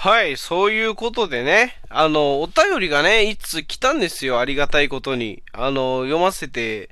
[0.00, 5.42] はい、そういうことでね、あの、お便りがね、いつ来たんですよ、ありがたいことに。
[5.52, 6.90] あの、読ませて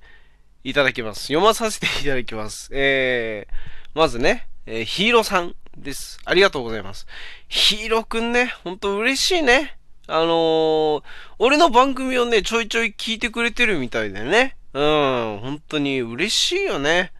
[0.64, 1.28] いただきます。
[1.28, 2.68] 読まさせていただきます。
[2.72, 3.54] えー、
[3.94, 6.18] まずね、えー、ヒーローさんです。
[6.24, 7.06] ありがとうございます。
[7.46, 9.78] ヒーローくんね、ほんと嬉しいね。
[10.08, 11.02] あのー、
[11.38, 14.56] 俺の番組をね、ちょいちょい聞いてくれてるみたいでね。
[14.72, 17.12] うん、本当に嬉しいよね。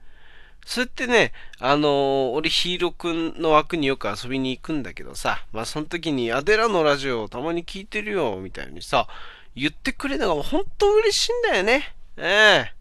[0.67, 9.07] それってね、あのー、俺ヒーローくんの枠によく遊びに行くんだけどさ、まあその時にアデラのラジオをたまに聞いてるよ、みたいにさ、
[9.55, 11.95] 言ってくれるのが本当嬉しいんだよね。
[12.17, 12.76] ええ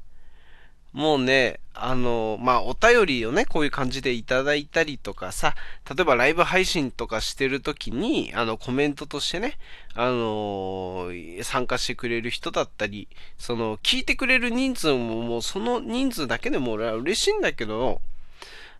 [0.95, 5.53] もうね、あの、まあ、お便りをね、こういう感じでいただいたりとかさ、
[5.93, 9.57] 例えばライブ配信とかしてるときに、あの、コメントとしてね、
[9.93, 11.11] あの
[11.43, 17.99] 参加してくれる人だったり、その、聞いてくれる人数ももうその人数だけでも俺は嬉しいんだけど、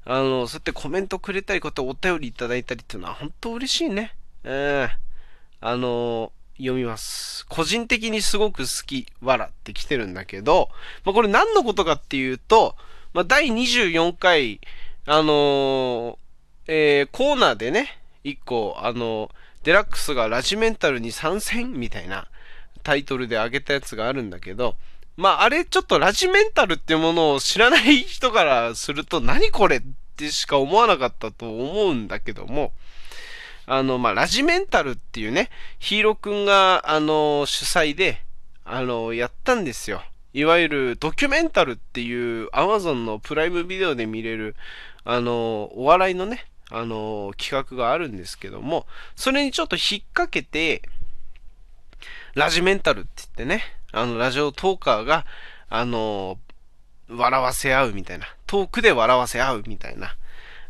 [0.06, 4.16] あの、そうやってコメントくれたり、こうやってお便りいただいたりっていうのは本当嬉しいね。
[4.46, 7.46] ええー、あの読みます。
[7.48, 10.70] 個人的にすごく好き、わらって来てるんだけど、
[11.04, 12.76] まあ、これ何のことかっていうと、
[13.14, 14.60] まあ、第24回、
[15.06, 16.18] あのー、
[16.68, 19.32] えー、コーナーでね、一個、あのー、
[19.64, 22.28] デラックスがラジメンタルに参戦みたいな
[22.84, 24.76] タイトルで上げたやつがあるんだけど、
[25.18, 29.82] まあ、あれちょっとラジメンタルっていうものを知らない人からすると、何これっ
[30.16, 32.74] てしか思わなかったと思うんだけども、
[33.66, 35.50] あの、まあ、ラジメンタルっていうね、
[35.80, 38.22] ヒーローくんが、あの、主催で、
[38.64, 40.04] あの、やったんですよ。
[40.34, 44.56] いわゆるドキュメンタルっていう Amazon のプライムビデオで見れる、
[45.04, 50.82] あの、お笑いのね、あの、企画があるんですけども、それにちょっと引っ掛けて、
[52.34, 55.26] ラジメンタルって言ってね、あの、ラジオトーカーが、
[55.70, 56.38] あの、
[57.08, 60.16] 笑わせ合うみたいな、トークで笑わせ合うみたいな、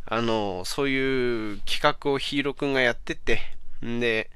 [0.08, 3.42] あの、そういう企画をヒーローくんがやってて、
[3.84, 4.30] んで、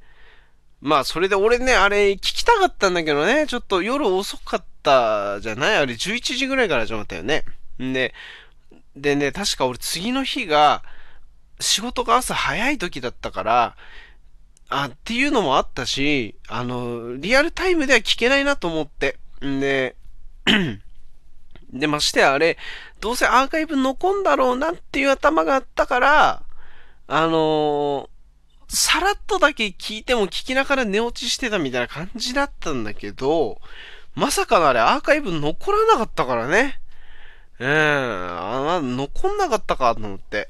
[0.81, 5.77] まあ、それで俺ね、あれ聞きたかったんだけどね、ちょっと夜遅かったじゃない？
[5.77, 7.43] あれ11時ぐらいから始まったよね。
[7.81, 8.13] んで、
[8.95, 10.83] でね、確か俺次の日が、
[11.59, 13.75] 仕事が朝早い時だったから、
[14.69, 19.17] あ、っていうのもあったし、あの、リアルタイムでは聞けないなと思って。
[19.43, 19.95] んで、
[21.73, 22.57] で、ましてあれ、
[22.99, 26.43] どうせアーカイブ残んだろうなっていう頭があったから、
[27.07, 28.07] あのー、
[28.67, 33.59] さらっとだけ聞いても聞きながら寝落ちしてたみたいな感じだったんだけど、
[34.15, 36.79] まさかのあれアーカイブ残らなかったからね。
[37.59, 40.49] うん、あ残んなかったかと思って。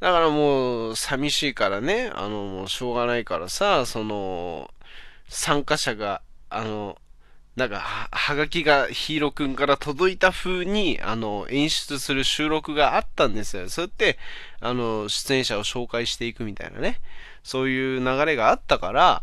[0.00, 4.70] だからもう、寂しいからね、あの、もうしょうがないからさ、その、
[5.28, 6.98] 参加者が、あの、
[7.58, 13.68] なんかは、はがきがヒーローくんから届いた風に、あの、演出する収録があったんですよ。
[13.68, 14.16] そうやって、
[14.60, 17.00] あの、出演者を紹介していくみたいなね。
[17.42, 19.22] そういう流れがあったから、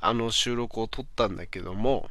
[0.00, 2.08] あの収録を撮ったんだけども、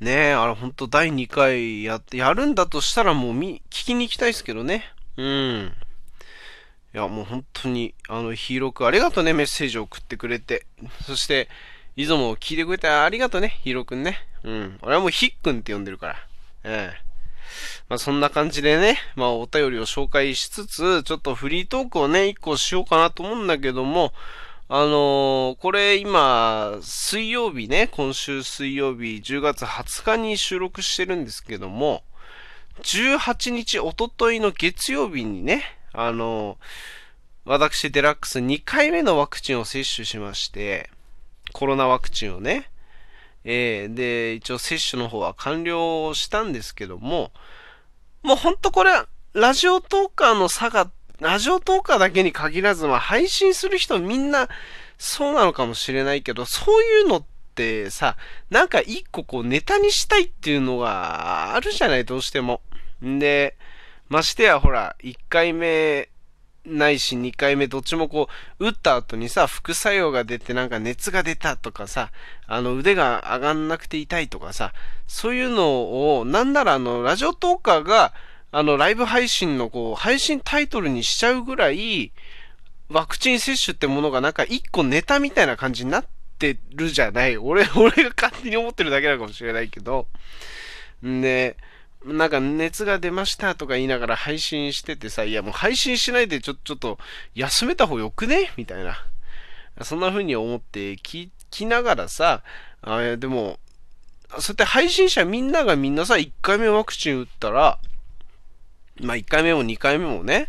[0.00, 4.82] ねえ、あれほんと第2回やって、やるんだとしたらもう見、聞きに行きたいですけどね。
[5.18, 5.72] うん。
[6.94, 10.64] いや、もう本当に、あの、ヒーローくんありがとうね、メッセージを送ってくれて。
[11.04, 11.50] そして、
[11.96, 14.18] いつも聞いてくれてありがとうね、ヒーローくんね。
[14.42, 14.78] うん。
[14.82, 16.16] 俺はもうヒッくんって呼んでるから。
[16.64, 17.04] ええ。
[17.88, 24.12] まあそんな感じでね、まあお便りを紹介しつつ、ちょっとフリートークをね、一個しようかなと思うんだけども、
[24.68, 32.02] あのー、これ今、水曜日ね、今週水曜日10月20日に収録してるんですけども、
[32.82, 35.62] 18日、おとといの月曜日にね、
[35.92, 40.90] あのー、私デラックス2回目のワクチンを接種しまして、
[41.54, 42.68] コロナワクチンをね。
[43.44, 47.30] えー、で、一応接種の方は完了したんですけども、
[48.22, 48.90] もうほんとこれ、
[49.34, 54.48] ラジオトーカーの差が、ラジオトーカーだけに限らず、まあ配信する人みんな
[54.98, 58.16] そうなのかもしれないけど、そういうのってさ、
[58.50, 62.62] なんか一個こうネタにしたいっていうのがあるじゃない、どうしても。
[63.04, 63.56] んで、
[64.08, 66.08] ましてやほら、1回目
[66.66, 68.28] ないし2回目どっちもこ
[68.58, 72.10] う、打った後にさ、副作用が出てなんか熱が出たとかさ、
[72.46, 74.72] あの腕が上がんなくて痛いとかさ、
[75.06, 78.12] そういうのを、なんならあの、ラジオトーカーが、
[78.50, 82.12] あの、ライブ配信のこう、配信タイトルにしちゃうぐらい、
[82.88, 86.06] ワクチン接種ってものがなんか一個ネタみたいな感じになっ
[86.38, 87.36] てるじゃない。
[87.36, 90.06] 俺、 俺が勝手に思ってるだけなのかもしれないけど。
[91.04, 91.56] んで、
[92.04, 96.98] なんか熱が出ましたとか言いながら配信しててさ、いやもう配信しないでちょ、ちょっと
[97.34, 98.52] 休めた方がよくね？
[98.56, 98.96] みたいな。
[99.82, 102.42] そんな風に思って聞きながらさ、
[102.82, 103.58] あでも、
[104.30, 107.78] そうやって配信者みんながみんなさ、1回目ワクチン打ったら、
[109.00, 110.48] まあ、1回目も2回目もね、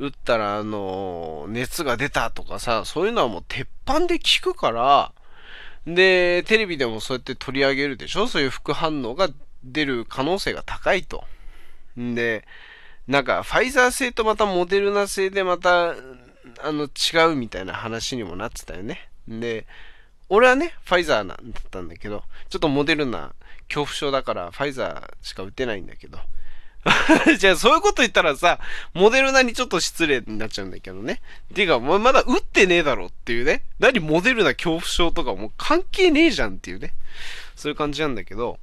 [0.00, 5.12] 打ったら、あの、熱が出たとかさ、そういうのはもう鉄板で効くから、
[5.86, 8.26] で、テレビでもそうやって取り上げるでしょ？
[8.26, 9.28] そういう副反応が
[9.64, 11.24] 出る可能性が高いと。
[11.98, 12.46] んで、
[13.08, 15.94] なんか、ファイザー製とまたモデルナ製でまた、あ
[16.64, 19.08] の、違うみたいな話にもなってたよね。
[19.28, 19.66] で、
[20.28, 23.34] 俺はね、ファイザーなんだったんだけど、ちょっとモデルナ
[23.68, 26.18] 恐怖症だからファイザーしか打てないんだけど、
[27.38, 28.58] じゃあそういうこと言ったらさ、
[28.92, 31.20] モデルナにちょっと失礼になっちゃうんだけどね。
[31.54, 33.64] ていうか、まだ打ってねえだろっていうね。
[33.78, 36.92] 何モデルナ恐怖症とかもう関係ねえじゃんっていうね。
[37.56, 38.58] そういう感じなんだけど、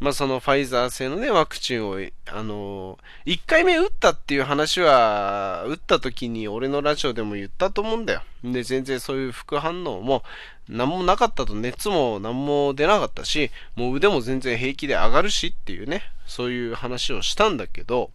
[0.00, 8.22] まあそのファイザー製のね、ワクチンを、あのー、1回目打ったっていう話は、打った時に俺のラジオでも言ったと思うんだよ。
[8.42, 10.22] で、全然そういう副反応も
[10.70, 18.10] 何もなかったと熱も何も出なかったし、もう腕も全然平気で上がるしっていうね、そういう話をしたんだけど、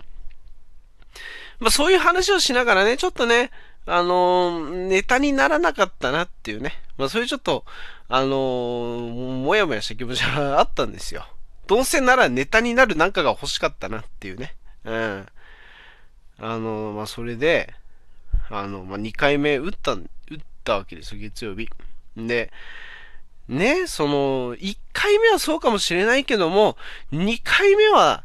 [1.59, 3.51] まあそういう話をしながらね、ちょっとね、
[3.85, 7.63] あのー、ネタにならなかったなっていうね、まあそういうちょっと、
[8.07, 11.27] あのー、もやもやした気持ちがあったんですよ。
[11.67, 14.55] どうせならネタになるなんかが欲しかったなっていうね。
[14.83, 15.25] うん。
[16.39, 17.73] あの、まあそれで、
[18.49, 20.01] あの、まあ2回目打った、打っ
[20.63, 21.69] たわけですよ、月曜日。
[22.17, 22.51] で、
[23.47, 26.77] ね、その、1回目はそうかもしれないけども、
[27.11, 28.23] 2回目は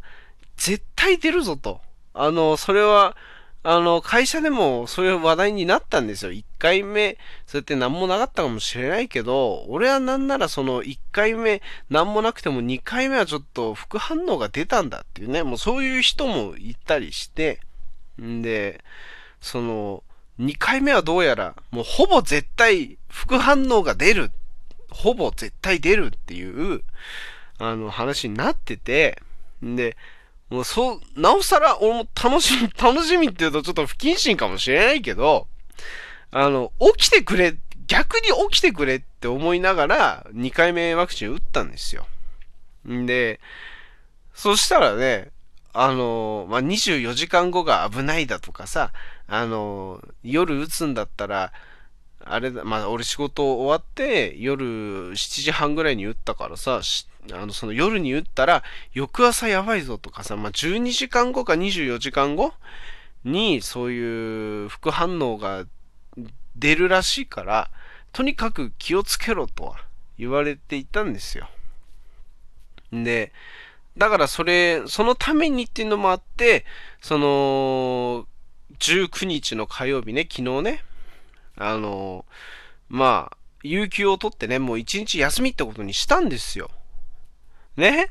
[0.56, 1.80] 絶対出るぞと。
[2.14, 3.16] あの、それは、
[3.62, 6.32] あの、会社でもそういう話題になったんですよ。
[6.60, 17.60] 回目、そうやって何もなかったかもしれないけど、俺はなんならその1回目何もなくても2回目はちょっと副反応が出たんだっていうね、もうそういう人もいたりして、
[18.20, 18.84] んで、
[19.40, 20.04] その、
[20.38, 24.30] 2回目はどうやら、もうほぼ絶対副反応が出る。
[24.90, 26.82] ほぼ絶対出るっていう、
[27.58, 29.20] あの話になってて、
[29.64, 29.96] んで、
[30.50, 35.46] もうそう、なおさら俺も楽しみ、楽しみって言うとちょっと不謹慎かもしれないけど、
[36.30, 37.56] あの、起きてくれ、
[37.86, 42.06] 逆に起きてくれって思いながら2回目ワクチン打ったんですよ。
[42.88, 43.40] んで、
[44.34, 45.30] そしたらね、
[45.72, 48.92] あの、まあ、24時間後が危ないだとかさ、
[49.28, 51.52] あの、夜打つんだったら、
[52.24, 56.80] あれだ、まあ、俺仕事終わって、夜7時半ぐらいに打ったからさ、
[57.32, 58.62] あの、その夜に打ったら、
[58.92, 62.52] 翌朝やばいぞとかさ、まあ、12時間後か24時間後
[63.24, 65.66] に、そういう副反応が
[66.56, 67.70] 出るらしいから、
[68.12, 69.76] とにかく気をつけろとは
[70.18, 71.48] 言われていたんですよ。
[72.92, 73.32] で、
[73.96, 76.64] だからそれ、そのためにっていうのもあって、
[77.00, 78.26] その、
[78.78, 80.84] 19日の火曜日ね、昨日ね、
[81.56, 82.24] あの、
[82.88, 86.70] まあ、有給を取ってね、もう1日休みってことにしたんですよ。
[87.76, 88.10] ね？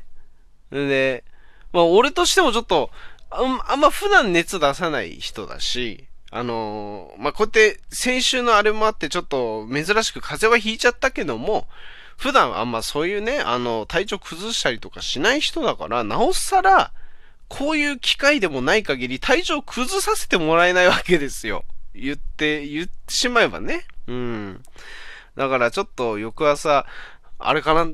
[0.70, 1.24] で、
[1.72, 2.90] まあ、俺としてもちょっと、
[3.30, 11.66] ああんま普段熱出さない人だし、あのー、まあ、こうやって先週のあれもあってちょっと珍しく風邪はひいちゃったけども、
[12.16, 16.92] 普段あんまそういうね、あの、体調崩したりとかしない人だから、なおさら、
[17.48, 21.64] こういう機会でもない限り体調崩させてもらえないわけですよ。
[21.94, 23.86] 言って、言ってしまえばね。
[24.06, 24.62] うん。
[25.36, 26.86] だからちょっと翌朝、
[27.38, 27.90] あれかな、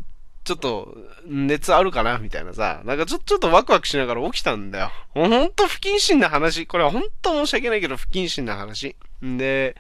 [0.46, 0.96] ちょっと、
[1.26, 2.18] 熱あるかな？
[2.18, 4.92] みたいなさ、なんかちょ、ちょっとワクワクしながら起きたんだよ。
[5.10, 6.68] ほんと不謹慎な話。
[6.68, 8.94] これはほんと申し訳ないけど不謹慎な話。
[9.24, 9.74] んで、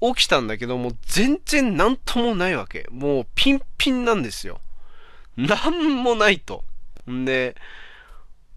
[0.00, 2.86] 起きたんだけど、もう全然なんともないわけ。
[2.90, 4.60] もうピンピンなんですよ。
[5.36, 6.62] なんもないと。
[7.10, 7.56] んで、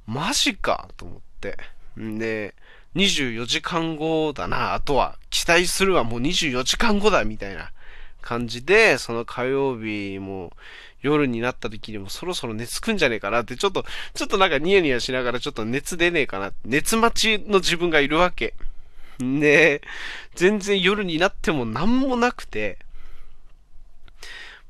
[0.05, 1.57] マジかと思って。
[1.99, 2.53] んで、
[2.95, 5.17] 24時間後だな、あとは。
[5.31, 7.71] 期待するはもう24時間後だ、みたいな
[8.21, 10.51] 感じで、その火曜日も
[11.07, 16.51] 夜になった時にもそろそろ熱くんじゃねえかなって、ちょっと、ちょっとなんかニヤニヤしながらちょっと熱出ねえかな。
[16.65, 18.53] 熱待ちの自分がいるわけ。
[19.19, 19.81] で、
[20.35, 22.77] 全然夜になっても何もなくて、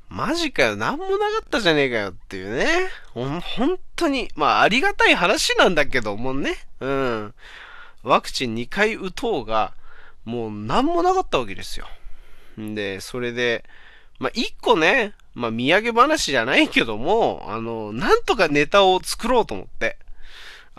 [0.09, 2.89] マジかよ、何もなかったじゃねえかよっていうね。
[3.13, 3.41] 本
[3.95, 6.55] 当に、まあありがたい話なんだけどもね。
[6.79, 7.33] うん。
[8.03, 9.73] ワクチン2回打とうが、
[10.23, 11.87] もう何もなかったわけですよ。
[12.59, 13.65] んで、それで、
[14.19, 19.97] まあ1個ね、まあ土産話じゃないけども、あの、なんとかネタを作ろうと思って。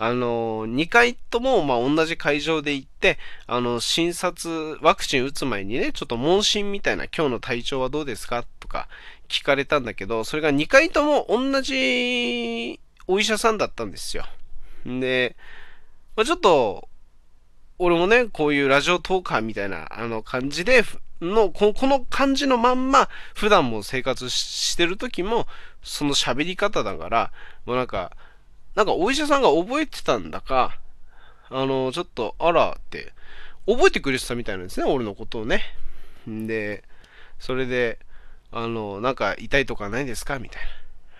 [0.00, 8.88] あの、2回とも、ま、同じ会場で行って、あの、診察、ワクチン打つ前にね、ちょっと問診みたいな、今日の体調はどうですかとか
[9.28, 14.24] 聞かれたんだけど、それが2回とも同じお医者さんだったんですよ。
[14.86, 15.36] で、
[16.16, 16.88] まあ、ちょっと、
[17.78, 20.84] 俺もね、こういうラジオトーカーみたいな、あの、感じで、
[21.20, 25.46] の、この感じのまんま、普段も生活してる時も、
[25.82, 27.32] その喋り方だから、
[27.66, 28.16] もうなんか、
[28.74, 30.78] なんかお医者さんが覚えてたんだか、
[31.50, 33.12] あの、ちょっと、あらって、
[33.66, 35.62] 覚えてくれてたみたいなんですね、俺のことをね。
[36.26, 36.84] で、
[37.38, 37.98] それで、
[38.50, 40.38] あの、なんか痛いとかないですか？
[40.38, 40.62] みたい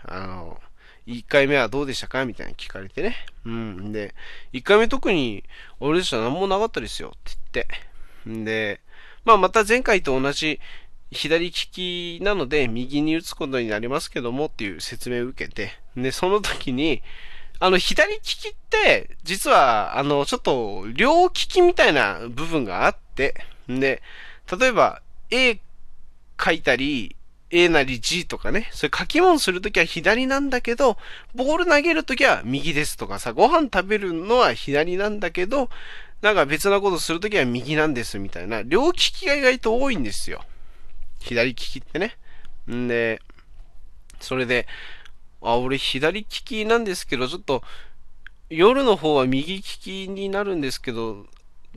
[0.06, 0.22] な。
[0.22, 0.60] あの、
[1.06, 2.24] 1回目はどうでしたか？
[2.24, 3.16] みたいな聞かれてね。
[3.44, 3.92] うん。
[3.92, 4.14] で、
[4.52, 5.44] 1回目特に、
[5.80, 8.30] 俺でしたら何もなかったですよって言って。
[8.30, 8.80] んで、
[9.24, 10.60] まあまた前回と同じ
[11.10, 17.02] 左利きなので右に打つことになりますけどもっていう説明を受けて、で、その時に、
[17.60, 23.34] あの、左利きって、実は、あの、ちょっと、両利きみたいな部分があって、
[23.68, 24.02] で、
[24.58, 25.58] 例えば、A
[26.42, 27.16] 書いたり、
[27.50, 30.98] A なり G とかね、それ書き物するときは左なんだけど、
[31.34, 35.68] ボール投げるときは右ですとかさ、ご飯食べるのは左なんだけど、
[36.22, 40.44] なんか別なことするときは右なんですみたいな、両利きが意外と多いんですよ。
[41.20, 42.16] 左利きってね。
[42.70, 43.20] んで、
[44.20, 44.66] それで、
[45.42, 47.62] あ、俺左利きなんですけど、ちょっと、
[48.50, 51.26] 夜の方は右利きになるんですけど、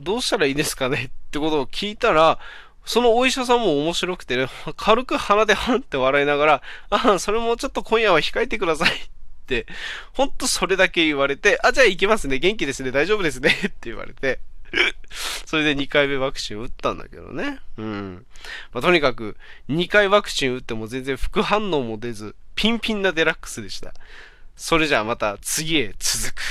[0.00, 2.38] どうしたらいいですかねってことを聞いたら、
[2.84, 9.11] そのお医者さんも面白くてね、軽く鼻でハンって笑いながら、あ、それもちょっと今夜は控えてください
[9.42, 9.66] って、
[10.12, 14.40] ほんとそれだけ言われて、あ、じゃあ行きますね、元気ですね、大丈夫ですねって言われて、
[15.44, 17.60] それで2回目ワクチン打ったんだけどね。
[17.76, 18.26] うん。
[18.72, 19.36] まあ、とにかく、
[19.68, 23.92] 2回ワクチン打っても全然副反応も出ず、ピンピンなデラックスでした。
[24.56, 26.42] それじゃあまた次へ続く。